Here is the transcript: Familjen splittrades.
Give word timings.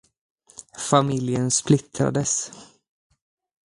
Familjen 0.89 1.51
splittrades. 1.51 2.51